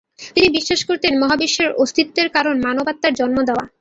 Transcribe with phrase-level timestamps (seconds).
[0.35, 3.63] তিনি বিশ্বাস করতেন মহাবিশ্বের অস্তিত্বের কারণ মানব আত্মার জন্ম দেয়া।